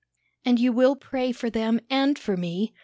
[0.45, 2.73] "And you will pray for them and for me?"